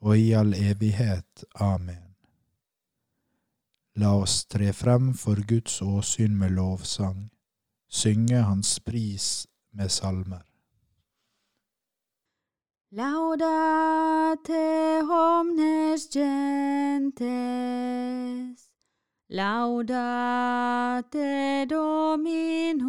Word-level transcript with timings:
og 0.00 0.18
i 0.18 0.32
all 0.32 0.54
evighet. 0.54 1.44
Amen. 1.54 2.04
La 3.98 4.14
oss 4.14 4.44
tre 4.46 4.72
frem 4.72 5.14
for 5.14 5.34
Guds 5.48 5.82
åsyn 5.82 6.36
med 6.38 6.50
lovsang, 6.54 7.30
synge 7.88 8.42
Hans 8.46 8.80
pris 8.80 9.46
med 9.74 9.88
salmer. 9.90 10.44
Laudate 12.90 14.62
omnes 15.12 16.08
gentes, 16.14 17.18
laudate 19.28 21.26
Dominum, 21.70 22.88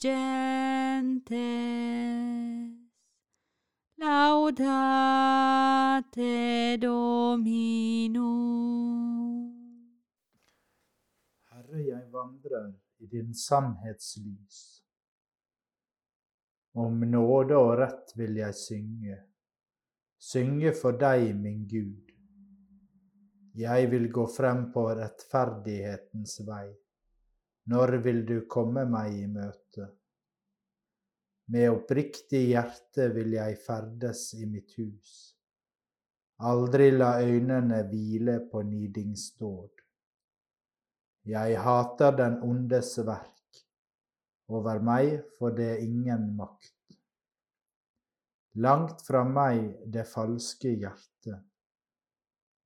gentes, 0.00 1.38
laudate 3.98 5.16
Dominum. 6.78 8.18
Herre, 11.50 11.82
jeg 11.82 12.12
vandrer 12.12 12.72
i 12.98 13.06
din 13.06 13.34
sannhetslys. 13.34 14.84
Om 16.78 17.00
nåde 17.10 17.56
og 17.58 17.78
rett 17.80 18.12
vil 18.14 18.36
jeg 18.38 18.54
synge, 18.54 19.16
synge 20.18 20.72
for 20.78 20.92
deg, 21.00 21.34
min 21.34 21.66
Gud. 21.66 22.12
Jeg 23.58 23.90
vil 23.90 24.12
gå 24.12 24.26
frem 24.30 24.68
på 24.70 24.86
rettferdighetens 24.94 26.38
vei. 26.46 26.68
Når 27.68 27.98
vil 28.04 28.22
du 28.24 28.36
komme 28.48 28.86
meg 28.88 29.12
i 29.12 29.26
møte? 29.28 29.90
Med 31.52 31.68
oppriktig 31.72 32.46
hjerte 32.50 33.08
vil 33.12 33.34
jeg 33.36 33.58
ferdes 33.60 34.22
i 34.36 34.46
mitt 34.48 34.72
hus. 34.80 35.10
Aldri 36.48 36.90
la 36.94 37.18
øynene 37.20 37.82
hvile 37.90 38.38
på 38.52 38.62
nidingsdåd. 38.62 39.84
Jeg 41.28 41.60
hater 41.60 42.16
den 42.16 42.40
ondes 42.46 42.94
verk, 43.04 43.62
over 44.48 44.80
meg 44.80 45.18
får 45.36 45.56
det 45.60 45.72
ingen 45.84 46.30
makt. 46.38 46.76
Langt 48.64 49.04
fra 49.04 49.26
meg 49.28 49.74
det 49.84 50.06
falske 50.08 50.72
hjertet, 50.72 51.42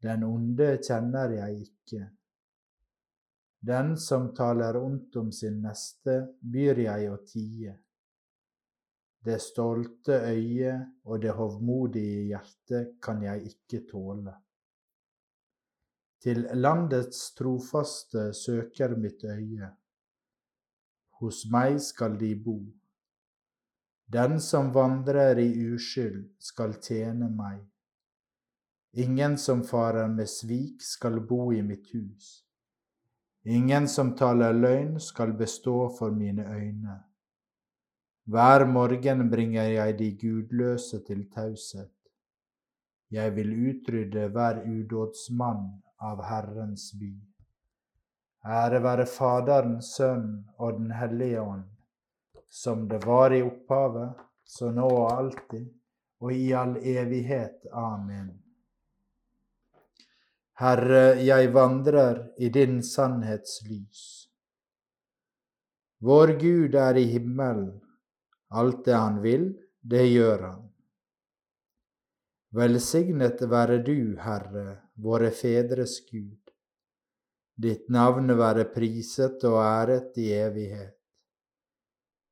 den 0.02 0.22
onde 0.26 0.76
kjenner 0.78 1.34
jeg 1.40 1.64
ikke. 1.66 2.04
Den 3.62 3.96
som 3.96 4.32
taler 4.34 4.76
ondt 4.76 5.16
om 5.16 5.32
sin 5.32 5.60
neste, 5.62 6.16
byr 6.40 6.80
jeg 6.82 7.10
å 7.12 7.18
tie. 7.22 7.76
Det 9.22 9.38
stolte 9.38 10.16
øyet 10.32 11.06
og 11.06 11.20
det 11.22 11.30
hovmodige 11.38 12.24
hjertet 12.32 12.96
kan 12.98 13.22
jeg 13.22 13.52
ikke 13.52 13.84
tåle. 13.86 14.34
Til 16.22 16.42
landets 16.58 17.22
trofaste 17.38 18.32
søker 18.34 18.96
mitt 18.98 19.22
øye. 19.22 19.70
Hos 21.22 21.44
meg 21.46 21.78
skal 21.82 22.18
de 22.18 22.34
bo. 22.34 22.58
Den 24.10 24.40
som 24.42 24.74
vandrer 24.74 25.38
i 25.38 25.48
uskyld, 25.70 26.32
skal 26.38 26.74
tjene 26.82 27.30
meg. 27.30 27.62
Ingen 28.98 29.38
som 29.38 29.62
farer 29.62 30.10
med 30.10 30.26
svik, 30.26 30.82
skal 30.82 31.22
bo 31.22 31.52
i 31.54 31.62
mitt 31.62 31.94
hus. 31.94 32.42
Ingen 33.44 33.88
som 33.88 34.14
taler 34.14 34.52
løgn, 34.52 35.00
skal 35.00 35.32
bestå 35.32 35.88
for 35.98 36.10
mine 36.10 36.44
øyne. 36.46 37.00
Hver 38.24 38.64
morgen 38.66 39.30
bringer 39.30 39.62
jeg 39.62 39.98
de 39.98 40.12
gudløse 40.18 41.00
til 41.06 41.24
taushet. 41.30 41.90
Jeg 43.10 43.34
vil 43.36 43.50
utrydde 43.70 44.28
hver 44.28 44.62
udådsmann 44.62 45.82
av 46.00 46.22
Herrens 46.24 46.92
by. 47.00 47.10
Ære 48.46 48.82
være 48.82 49.06
Faderen, 49.06 49.82
Sønnen 49.82 50.48
og 50.58 50.78
Den 50.78 50.90
hellige 50.90 51.42
ånd, 51.42 51.64
som 52.50 52.88
det 52.88 53.02
var 53.06 53.34
i 53.34 53.42
opphavet, 53.42 54.14
så 54.44 54.70
nå 54.70 54.86
og 54.86 55.12
alltid, 55.12 55.66
og 56.20 56.32
i 56.32 56.52
all 56.52 56.76
evighet. 56.76 57.66
Amen. 57.72 58.41
Herre, 60.62 61.16
jeg 61.18 61.48
vandrer 61.50 62.18
i 62.38 62.48
din 62.54 62.76
sannhetslys. 62.86 64.02
Vår 66.06 66.32
Gud 66.38 66.76
er 66.78 67.00
i 67.00 67.08
himmelen, 67.10 67.80
alt 68.60 68.84
det 68.86 68.94
han 68.94 69.16
vil, 69.24 69.48
det 69.82 70.04
gjør 70.06 70.44
han. 70.44 70.60
Velsignet 72.54 73.42
være 73.50 73.80
du, 73.82 74.14
Herre, 74.22 74.76
våre 75.02 75.32
fedres 75.34 75.96
Gud. 76.06 76.54
Ditt 77.66 77.90
navn 77.90 78.30
være 78.38 78.68
priset 78.70 79.42
og 79.50 79.58
æret 79.64 80.22
i 80.22 80.28
evighet. 80.36 80.94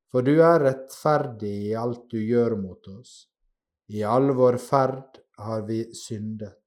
For 0.07 0.23
du 0.23 0.37
er 0.39 0.69
rettferdig 0.69 1.51
i 1.67 1.75
alt 1.83 2.07
du 2.15 2.21
gjør 2.23 2.55
mot 2.63 2.87
oss. 2.95 3.25
I 3.91 4.07
all 4.07 4.31
vår 4.39 4.61
ferd 4.71 5.19
har 5.35 5.67
vi 5.67 5.83
syndet. 6.05 6.60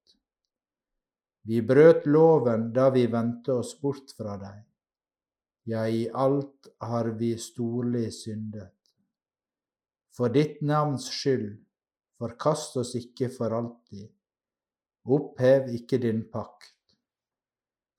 Vi 1.45 1.61
brøt 1.61 2.07
loven 2.09 2.71
da 2.73 2.89
vi 2.95 3.05
vendte 3.13 3.59
oss 3.61 3.75
bort 3.81 4.15
fra 4.17 4.39
deg. 4.41 4.63
Ja, 5.69 5.85
i 5.89 6.07
alt 6.09 6.69
har 6.81 7.11
vi 7.21 7.35
storlig 7.41 8.11
syndet. 8.17 8.73
For 10.17 10.33
ditt 10.33 10.61
navns 10.63 11.09
skyld, 11.13 11.57
forkast 12.21 12.77
oss 12.81 12.95
ikke 12.97 13.29
for 13.33 13.53
alltid. 13.53 14.09
Opphev 15.05 15.69
ikke 15.77 15.99
din 16.01 16.23
pakt. 16.33 16.73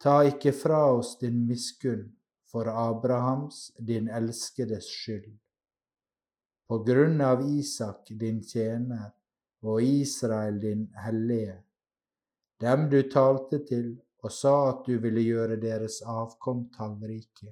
Ta 0.01 0.23
ikke 0.25 0.53
fra 0.53 0.81
oss 0.93 1.15
din 1.21 1.43
miskunn 1.45 2.07
for 2.49 2.69
Abrahams, 2.69 3.71
din 3.77 4.07
elskedes 4.09 4.87
skyld. 4.89 5.35
På 6.65 6.79
grunn 6.87 7.21
av 7.21 7.43
Isak, 7.45 8.09
din 8.09 8.41
tjener, 8.41 9.11
og 9.65 9.83
Israel, 9.83 10.57
din 10.61 10.87
hellige, 10.97 11.59
dem 12.61 12.89
du 12.89 13.01
talte 13.11 13.59
til 13.67 13.95
og 14.25 14.31
sa 14.33 14.53
at 14.71 14.87
du 14.87 14.97
ville 15.01 15.21
gjøre 15.21 15.57
deres 15.61 15.99
avkom 16.01 16.65
tallrike. 16.73 17.51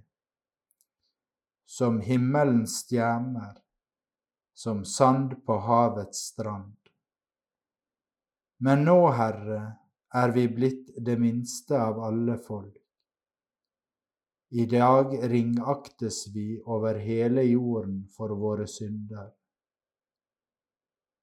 Som 1.66 2.00
himmelens 2.06 2.80
stjerner, 2.84 3.60
som 4.54 4.84
sand 4.86 5.36
på 5.46 5.58
havets 5.68 6.28
strand. 6.32 6.76
Men 8.64 8.86
nå, 8.88 9.00
Herre, 9.18 9.62
er 10.14 10.34
vi 10.34 10.48
blitt 10.48 10.94
det 10.98 11.18
minste 11.20 11.78
av 11.78 12.00
alle 12.08 12.38
folk. 12.38 12.78
I 14.54 14.66
dag 14.70 15.16
ringaktes 15.30 16.28
vi 16.34 16.62
over 16.70 17.00
hele 17.02 17.42
jorden 17.48 18.04
for 18.14 18.36
våre 18.38 18.68
synder. 18.70 19.32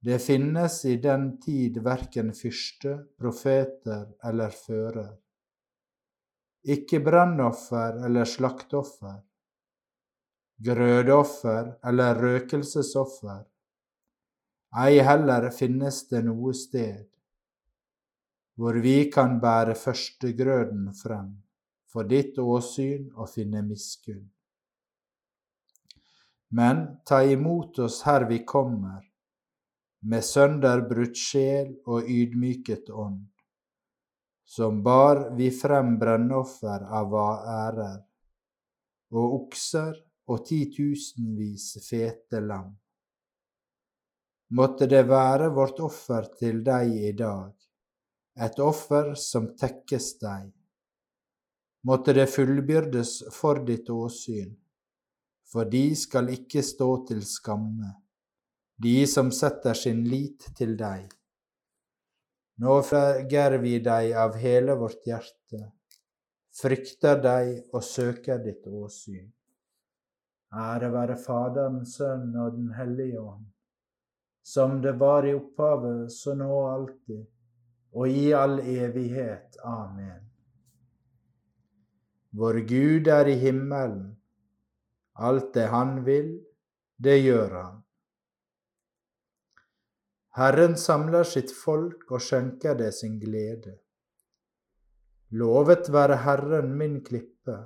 Det 0.00 0.18
finnes 0.18 0.84
i 0.84 0.96
den 0.96 1.34
tid 1.40 1.82
verken 1.84 2.32
fyrste, 2.32 2.94
profeter 3.20 4.06
eller 4.24 4.54
fører, 4.56 5.10
ikke 6.64 7.02
brennoffer 7.04 8.00
eller 8.06 8.24
slakteoffer, 8.28 9.18
grødeoffer 10.60 11.74
eller 11.84 12.20
røkelsesoffer, 12.20 13.44
ei 14.80 15.00
heller 15.04 15.50
finnes 15.52 16.04
det 16.08 16.24
noe 16.24 16.52
sted 16.56 17.06
hvor 18.60 18.76
vi 18.84 19.08
kan 19.08 19.38
bære 19.40 19.72
førstegrøden 19.78 20.90
frem 20.92 21.30
for 21.88 22.04
ditt 22.04 22.36
åsyn 22.38 23.06
og 23.16 23.30
finne 23.32 23.62
miskunn. 23.64 24.26
Men 26.52 26.82
ta 27.08 27.22
imot 27.24 27.78
oss 27.80 28.02
her 28.04 28.26
vi 28.28 28.42
kommer, 28.44 29.00
med 30.00 30.24
sønderbrutt 30.24 31.16
sjel 31.18 31.74
og 31.86 32.08
ydmyket 32.08 32.88
ånd, 32.90 33.26
som 34.44 34.80
bar 34.82 35.26
vi 35.36 35.50
frem 35.54 35.96
brennoffer 36.00 36.86
av 37.00 37.16
ærer, 37.20 37.98
og 39.12 39.34
okser 39.40 39.98
og 40.30 40.44
titusenvis 40.46 41.72
fete 41.84 42.40
lam. 42.40 42.70
Måtte 44.56 44.88
det 44.90 45.04
være 45.06 45.50
vårt 45.54 45.78
offer 45.82 46.26
til 46.38 46.64
deg 46.66 46.94
i 47.10 47.12
dag, 47.14 47.52
et 48.40 48.58
offer 48.62 49.12
som 49.14 49.52
tekkes 49.58 50.08
deg. 50.22 50.48
Måtte 51.86 52.12
det 52.16 52.26
fullbyrdes 52.30 53.12
for 53.34 53.62
ditt 53.66 53.88
åsyn, 53.90 54.50
for 55.50 55.70
de 55.70 55.84
skal 55.96 56.30
ikke 56.34 56.62
stå 56.66 56.90
til 57.08 57.22
skamme, 57.26 57.94
de 58.82 59.06
som 59.06 59.30
setter 59.32 59.76
sin 59.76 60.04
lit 60.08 60.46
til 60.56 60.76
deg. 60.78 61.08
Nå 62.60 62.76
følger 62.84 63.56
vi 63.60 63.78
deg 63.84 64.14
av 64.16 64.38
hele 64.40 64.76
vårt 64.80 65.04
hjerte, 65.08 65.60
frykter 66.60 67.20
deg 67.24 67.52
og 67.72 67.84
søker 67.84 68.40
ditt 68.44 68.66
åsyn. 68.66 69.28
Ære 70.50 70.90
være 70.92 71.16
Faderen, 71.20 71.84
Sønnen 71.86 72.40
og 72.42 72.56
Den 72.56 72.72
hellige 72.74 73.20
ånd, 73.20 73.44
som 74.42 74.80
det 74.82 74.96
var 74.98 75.28
i 75.28 75.34
opphavet, 75.36 76.08
så 76.12 76.34
nå 76.34 76.48
og 76.50 76.72
alltid 76.72 77.28
og 77.92 78.08
i 78.08 78.30
all 78.32 78.58
evighet. 78.60 79.56
Amen. 79.64 80.26
Vår 82.30 82.60
Gud 82.68 83.08
er 83.10 83.26
i 83.26 83.36
himmelen. 83.38 84.16
Alt 85.14 85.54
det 85.54 85.66
Han 85.68 86.04
vil, 86.06 86.38
det 86.96 87.18
gjør 87.18 87.56
Han. 87.62 87.79
Herren 90.38 90.76
samler 90.78 91.26
sitt 91.26 91.50
folk 91.50 92.10
og 92.10 92.22
skjenker 92.22 92.78
det 92.78 92.92
sin 92.94 93.18
glede. 93.18 93.74
Lovet 95.34 95.90
være 95.92 96.20
Herren 96.24 96.72
min 96.78 97.00
klippe. 97.06 97.58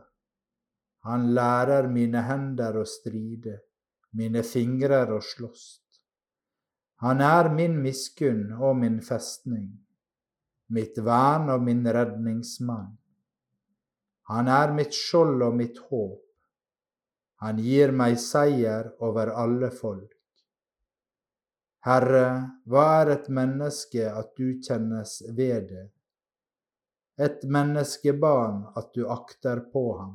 Han 1.04 1.30
lærer 1.36 1.88
mine 1.92 2.24
hender 2.24 2.80
å 2.80 2.86
stride, 2.88 3.58
mine 4.16 4.42
fingrer 4.42 5.12
å 5.12 5.20
slåss. 5.20 5.66
Han 7.04 7.20
er 7.20 7.50
min 7.52 7.76
miskunn 7.84 8.54
og 8.56 8.78
min 8.80 9.00
festning 9.04 9.72
mitt 10.74 10.98
vern 10.98 11.50
og 11.54 11.62
min 11.62 11.84
redningsmann. 11.86 12.92
Han 14.30 14.48
er 14.48 14.72
mitt 14.72 14.96
skjold 14.96 15.42
og 15.44 15.56
mitt 15.58 15.78
håp. 15.90 16.20
Han 17.44 17.60
gir 17.60 17.92
meg 17.92 18.16
seier 18.20 18.88
over 19.04 19.34
alle 19.36 19.70
folk. 19.74 20.10
Herre, 21.84 22.28
hva 22.64 22.84
er 23.02 23.10
et 23.12 23.26
menneske 23.28 24.06
at 24.08 24.30
du 24.38 24.54
kjennes 24.64 25.18
ved 25.36 25.66
det? 25.68 25.88
Et 27.20 27.44
menneskebarn 27.44 28.62
at 28.80 28.88
du 28.96 29.04
akter 29.12 29.60
på 29.72 29.84
ham. 29.98 30.14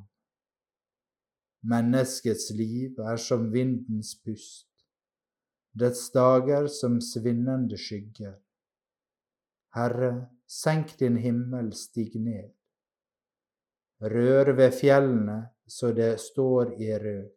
Menneskets 1.69 2.49
liv 2.57 2.97
er 3.05 3.21
som 3.21 3.49
vindens 3.53 4.15
pust, 4.23 4.67
dets 5.77 6.07
dager 6.15 6.67
som 6.73 6.97
svinnende 7.03 7.77
skygger. 7.77 8.37
Herre, 9.75 10.13
senk 10.49 10.95
din 10.97 11.19
himmel, 11.21 11.73
stig 11.77 12.15
ned. 12.17 12.49
Rør 14.01 14.55
ved 14.57 14.71
fjellene 14.73 15.41
så 15.69 15.91
det 15.93 16.15
står 16.23 16.73
i 16.81 16.93
rød. 16.97 17.27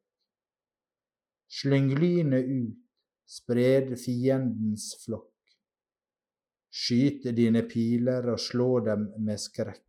Slyng 1.53 1.91
lynet 1.99 2.49
ut, 2.49 2.82
spred 3.33 3.95
fiendens 4.01 4.93
flokk. 5.05 5.31
Skyt 6.73 7.29
dine 7.37 7.65
piler 7.69 8.29
og 8.33 8.41
slå 8.41 8.71
dem 8.85 9.09
med 9.25 9.41
skrekk. 9.41 9.89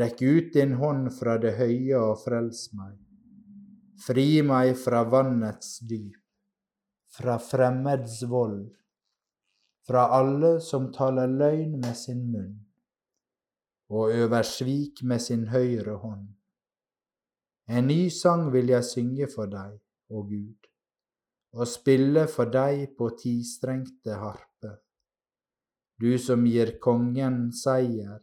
Rekk 0.00 0.20
ut 0.22 0.50
din 0.54 0.76
hånd 0.80 1.08
fra 1.16 1.36
det 1.42 1.56
høye 1.58 2.00
og 2.00 2.20
frels 2.24 2.68
meg. 2.78 2.98
Fri 4.00 4.42
meg 4.46 4.76
fra 4.80 5.02
vannets 5.04 5.80
dyp, 5.84 6.20
fra 7.16 7.40
fremmeds 7.42 8.22
vold 8.30 8.68
fra 9.90 10.06
alle 10.14 10.60
som 10.60 10.92
taler 10.92 11.26
løgn 11.26 11.72
med 11.82 11.96
sin 11.98 12.20
munn, 12.30 12.52
og 13.90 14.12
øver 14.14 14.46
svik 14.46 15.02
med 15.02 15.18
sin 15.18 15.48
høyre 15.50 15.96
hånd. 15.98 16.28
En 17.66 17.88
ny 17.90 18.04
sang 18.14 18.52
vil 18.54 18.70
jeg 18.70 18.86
synge 18.86 19.26
for 19.34 19.50
deg, 19.50 19.72
å 20.14 20.22
Gud, 20.28 20.69
og 21.52 21.68
spille 21.68 22.26
for 22.30 22.50
deg 22.52 22.94
på 22.98 23.10
tistrengte 23.18 24.18
harpe. 24.20 24.74
Du 26.00 26.16
som 26.18 26.46
gir 26.46 26.76
kongen 26.80 27.50
seier, 27.52 28.20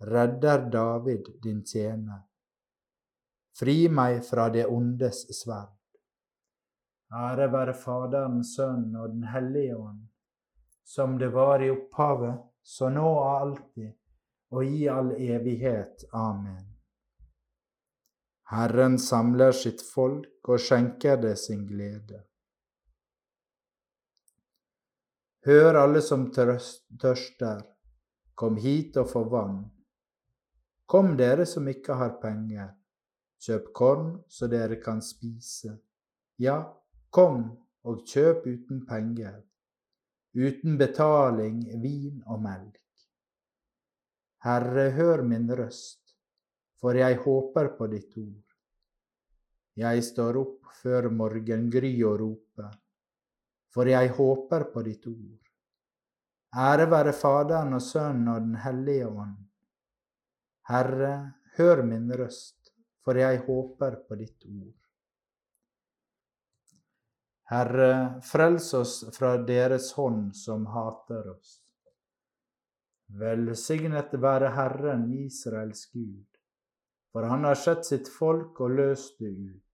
redder 0.00 0.68
David 0.70 1.32
din 1.42 1.64
tjener. 1.66 2.22
Fri 3.58 3.88
meg 3.88 4.20
fra 4.26 4.46
det 4.54 4.68
ondes 4.70 5.24
sverd. 5.40 5.74
Ære 7.08 7.48
være 7.50 7.74
Faderen, 7.74 8.44
Sønnen 8.44 8.94
og 9.00 9.10
Den 9.16 9.26
hellige 9.32 9.76
ånd 9.76 10.06
som 10.88 11.18
det 11.18 11.28
var 11.28 11.62
i 11.62 11.70
opphavet, 11.70 12.36
så 12.62 12.88
nå 12.88 13.04
og 13.04 13.40
alltid, 13.40 13.90
og 14.50 14.64
i 14.64 14.86
all 14.88 15.10
evighet. 15.12 16.04
Amen. 16.16 16.64
Herren 18.48 18.96
samler 18.98 19.52
sitt 19.52 19.84
folk 19.84 20.48
og 20.48 20.62
skjenker 20.64 21.20
det 21.20 21.34
sin 21.42 21.66
glede. 21.68 22.22
Hør 25.48 25.78
alle 25.80 26.02
som 26.04 26.28
tørster, 26.34 27.62
kom 28.34 28.56
hit 28.60 28.96
og 29.00 29.08
få 29.08 29.24
vann. 29.32 29.62
Kom 30.86 31.14
dere 31.16 31.46
som 31.48 31.68
ikke 31.68 31.96
har 31.96 32.18
penger, 32.22 32.70
kjøp 33.40 33.72
korn 33.76 34.10
så 34.28 34.48
dere 34.52 34.76
kan 34.82 35.00
spise. 35.04 35.72
Ja, 36.36 36.60
kom 37.10 37.44
og 37.88 38.04
kjøp 38.04 38.44
uten 38.44 38.84
penger 38.88 39.38
uten 40.38 40.76
betaling 40.78 41.62
vin 41.82 42.20
og 42.26 42.42
melk. 42.42 42.76
Herre, 44.44 44.90
hør 44.94 45.24
min 45.26 45.48
røst, 45.50 46.14
for 46.78 46.94
jeg 46.94 47.18
håper 47.24 47.72
på 47.78 47.88
ditt 47.90 48.12
ord. 48.20 48.44
Jeg 49.78 50.04
står 50.04 50.38
opp 50.38 50.68
før 50.82 51.08
morgengry 51.10 51.90
og 52.06 52.20
roper, 52.20 52.70
for 53.74 53.88
jeg 53.90 54.14
håper 54.16 54.68
på 54.72 54.82
ditt 54.86 55.06
ord. 55.10 55.44
Ære 56.56 56.88
være 56.90 57.12
Faderen 57.12 57.76
og 57.76 57.82
Sønnen 57.84 58.28
og 58.32 58.40
Den 58.40 58.56
hellige 58.64 59.08
ånd. 59.08 59.36
Herre, 60.68 61.12
hør 61.56 61.82
min 61.84 62.10
røst, 62.12 62.72
for 63.04 63.16
jeg 63.16 63.42
håper 63.46 64.00
på 64.08 64.16
ditt 64.20 64.44
ord. 64.48 64.74
Herre, 67.48 68.20
frels 68.24 68.72
oss 68.76 68.98
fra 69.16 69.36
deres 69.48 69.92
hånd 69.96 70.34
som 70.36 70.66
hater 70.68 71.30
oss. 71.32 71.54
Velsignet 73.08 74.12
være 74.20 74.50
Herren 74.52 75.06
Israels 75.16 75.86
Gud, 75.94 76.26
for 77.12 77.24
han 77.24 77.48
har 77.48 77.56
sett 77.56 77.88
sitt 77.88 78.10
folk 78.12 78.60
og 78.60 78.76
løst 78.76 79.16
det 79.22 79.32
ut. 79.32 79.67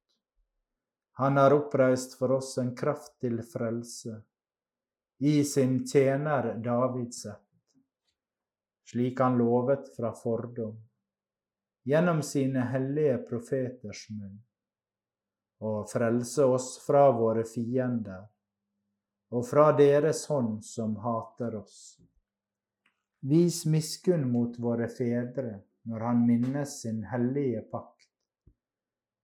Han 1.21 1.37
har 1.37 1.55
oppreist 1.55 2.19
for 2.19 2.33
oss 2.41 2.57
en 2.59 2.73
kraft 2.77 3.21
til 3.23 3.43
frelse 3.47 4.17
i 5.19 5.45
sin 5.45 5.87
tjener 5.87 6.55
Davids 6.65 7.27
ett, 7.27 7.41
slik 8.91 9.21
han 9.21 9.39
lovet 9.39 9.97
fra 9.97 10.11
fordom, 10.15 10.75
gjennom 11.87 12.23
sine 12.23 12.67
hellige 12.73 13.19
profeters 13.29 14.09
munn, 14.11 14.41
og 15.63 15.87
frelse 15.91 16.45
oss 16.45 16.75
fra 16.83 17.07
våre 17.15 17.45
fiender 17.47 18.27
og 19.35 19.47
fra 19.49 19.71
deres 19.79 20.27
hånd 20.31 20.65
som 20.67 20.97
hater 21.03 21.57
oss. 21.59 21.79
Vis 23.25 23.65
miskunn 23.67 24.27
mot 24.31 24.59
våre 24.61 24.91
fedre 24.93 25.61
når 25.89 26.05
han 26.09 26.27
minnes 26.27 26.81
sin 26.83 27.01
hellige 27.09 27.63
pakt, 27.73 28.11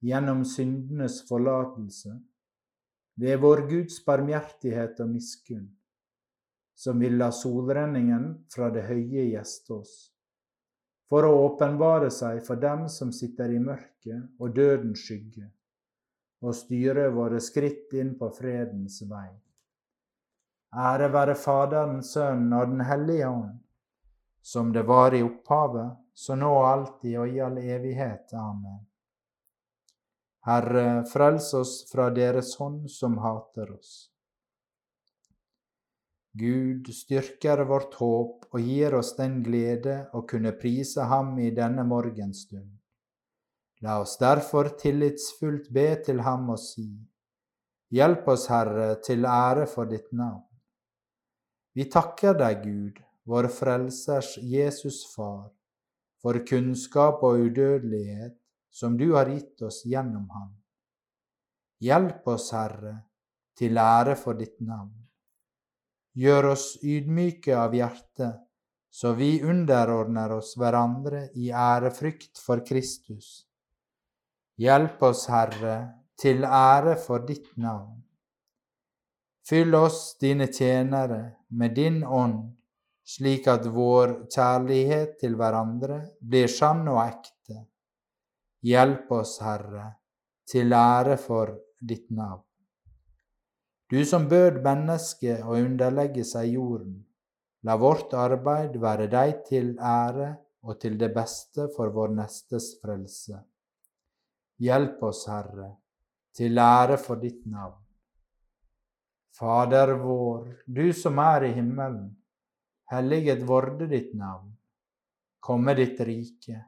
gjennom 0.00 0.44
syndenes 0.48 1.20
forlatelse, 1.28 2.14
ved 3.20 3.42
vår 3.42 3.66
Guds 3.68 4.00
barmhjertighet 4.06 5.00
og 5.04 5.12
miskunn 5.12 5.68
som 6.80 6.98
vil 6.98 7.18
la 7.20 7.28
solrenningen 7.32 8.22
fra 8.48 8.70
det 8.72 8.86
høye 8.88 9.26
gjeste 9.34 9.74
oss, 9.74 9.96
for 11.12 11.26
å 11.28 11.32
åpenbare 11.42 12.08
seg 12.14 12.38
for 12.46 12.56
dem 12.62 12.86
som 12.88 13.10
sitter 13.12 13.52
i 13.52 13.58
mørket 13.60 14.40
og 14.40 14.54
dødens 14.56 15.02
skygge, 15.04 15.50
og 16.40 16.56
styre 16.56 17.10
våre 17.12 17.42
skritt 17.44 17.92
inn 18.00 18.14
på 18.16 18.30
fredens 18.32 18.96
vei. 19.10 19.28
Ære 20.72 21.10
være 21.12 21.36
Faderen, 21.36 22.00
Sønnen 22.00 22.56
og 22.56 22.72
Den 22.72 22.80
hellige 22.88 23.28
ånd, 23.28 23.58
som 24.40 24.72
det 24.72 24.86
var 24.88 25.12
i 25.12 25.20
opphavet, 25.26 25.98
så 26.16 26.38
nå 26.38 26.54
alltid 26.64 27.18
og 27.20 27.28
i 27.28 27.44
all 27.44 27.60
evighet. 27.60 28.32
Amen. 28.32 28.86
Herre, 30.48 31.04
frels 31.04 31.52
oss 31.54 31.74
fra 31.90 32.08
deres 32.16 32.54
hånd 32.56 32.88
som 32.90 33.18
hater 33.20 33.74
oss. 33.74 33.92
Gud 36.32 36.88
styrker 36.94 37.64
vårt 37.68 37.96
håp 38.00 38.46
og 38.54 38.60
gir 38.62 38.94
oss 38.96 39.12
den 39.18 39.40
glede 39.44 39.96
å 40.14 40.22
kunne 40.30 40.54
prise 40.56 41.04
Ham 41.10 41.34
i 41.42 41.50
denne 41.52 41.84
morgenstund. 41.84 42.70
La 43.84 43.98
oss 44.00 44.16
derfor 44.20 44.70
tillitsfullt 44.80 45.68
be 45.74 45.88
til 46.06 46.22
Ham 46.24 46.48
og 46.54 46.60
si, 46.62 46.88
Hjelp 47.90 48.28
oss, 48.30 48.46
Herre, 48.46 48.94
til 49.02 49.26
ære 49.26 49.66
for 49.66 49.90
ditt 49.90 50.12
navn. 50.14 50.46
Vi 51.74 51.88
takker 51.90 52.36
deg, 52.38 52.62
Gud, 52.62 53.00
vår 53.26 53.48
Frelsers 53.50 54.36
Jesus 54.38 55.02
Far, 55.10 55.50
for 56.22 56.38
kunnskap 56.46 57.24
og 57.26 57.42
udødelighet 57.48 58.39
som 58.70 58.96
du 58.96 59.12
har 59.12 59.28
gitt 59.28 59.62
oss 59.62 59.82
gjennom 59.84 60.28
Ham. 60.30 60.50
Hjelp 61.80 62.28
oss, 62.28 62.50
Herre, 62.52 62.94
til 63.56 63.78
ære 63.78 64.16
for 64.16 64.38
ditt 64.38 64.60
navn. 64.60 64.94
Gjør 66.20 66.52
oss 66.52 66.66
ydmyke 66.82 67.54
av 67.56 67.74
hjerte, 67.74 68.30
så 68.90 69.12
vi 69.14 69.38
underordner 69.46 70.34
oss 70.34 70.56
hverandre 70.58 71.28
i 71.38 71.52
ærefrykt 71.54 72.40
for 72.42 72.64
Kristus. 72.66 73.46
Hjelp 74.60 75.02
oss, 75.06 75.24
Herre, 75.30 75.76
til 76.20 76.44
ære 76.44 76.98
for 77.00 77.24
ditt 77.24 77.56
navn. 77.56 78.00
Fyll 79.46 79.74
oss, 79.74 80.18
dine 80.20 80.50
tjenere, 80.52 81.22
med 81.48 81.74
din 81.74 82.02
ånd, 82.04 82.42
slik 83.06 83.48
at 83.50 83.64
vår 83.72 84.28
kjærlighet 84.30 85.16
til 85.22 85.34
hverandre 85.40 86.02
blir 86.20 86.50
sann 86.52 86.84
og 86.92 87.00
ekte. 87.02 87.39
Hjelp 88.60 89.12
oss, 89.16 89.38
Herre, 89.40 89.86
til 90.44 90.72
ære 90.76 91.16
for 91.16 91.54
ditt 91.80 92.10
navn. 92.12 92.44
Du 93.90 94.04
som 94.04 94.28
bød 94.28 94.60
mennesket 94.62 95.40
å 95.42 95.56
underlegge 95.56 96.26
seg 96.28 96.52
jorden, 96.54 96.98
la 97.64 97.76
vårt 97.80 98.12
arbeid 98.14 98.76
være 98.82 99.08
deg 99.10 99.40
til 99.48 99.72
ære 99.80 100.28
og 100.62 100.76
til 100.82 100.98
det 101.00 101.08
beste 101.14 101.70
for 101.74 101.90
vår 101.94 102.12
nestes 102.18 102.74
frelse. 102.82 103.40
Hjelp 104.60 105.02
oss, 105.08 105.24
Herre, 105.32 105.70
til 106.36 106.60
ære 106.60 107.00
for 107.00 107.16
ditt 107.22 107.46
navn. 107.48 107.80
Fader 109.40 109.94
vår, 110.02 110.50
du 110.66 110.92
som 110.92 111.18
er 111.24 111.48
i 111.48 111.54
himmelen. 111.56 112.10
Helliget 112.92 113.46
vorde 113.48 113.88
ditt 113.88 114.12
navn. 114.18 114.52
Komme 115.40 115.72
ditt 115.78 116.00
rike. 116.04 116.58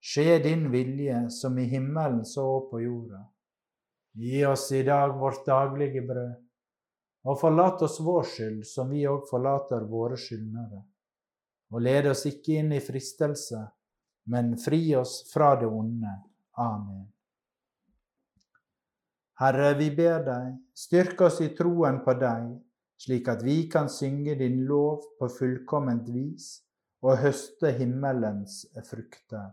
Skje 0.00 0.38
din 0.38 0.70
vilje 0.70 1.30
som 1.30 1.58
i 1.58 1.64
himmelen 1.64 2.24
så 2.24 2.46
på 2.70 2.80
jorda. 2.80 3.24
Gi 4.18 4.44
oss 4.46 4.70
i 4.72 4.82
dag 4.82 5.18
vårt 5.18 5.46
daglige 5.46 6.02
brød 6.06 6.36
og 7.28 7.40
forlat 7.40 7.82
oss 7.82 7.98
vår 8.00 8.24
skyld, 8.24 8.62
som 8.66 8.88
vi 8.90 9.02
òg 9.10 9.26
forlater 9.28 9.84
våre 9.90 10.16
skyldnere. 10.16 10.80
Og 11.74 11.82
led 11.84 12.08
oss 12.08 12.24
ikke 12.30 12.60
inn 12.62 12.72
i 12.72 12.80
fristelse, 12.80 13.60
men 14.32 14.54
fri 14.60 14.80
oss 14.96 15.20
fra 15.32 15.52
det 15.60 15.68
onde. 15.68 16.14
Amen. 16.62 17.04
Herre, 19.38 19.74
vi 19.78 19.90
ber 19.94 20.24
deg, 20.26 20.56
styrk 20.74 21.20
oss 21.28 21.42
i 21.44 21.52
troen 21.58 22.00
på 22.06 22.16
deg, 22.18 22.48
slik 22.98 23.28
at 23.30 23.44
vi 23.46 23.60
kan 23.70 23.90
synge 23.92 24.34
din 24.40 24.64
lov 24.66 25.04
på 25.20 25.28
fullkomment 25.30 26.08
vis 26.10 26.48
og 27.04 27.20
høste 27.22 27.70
himmelens 27.76 28.64
frukter. 28.88 29.52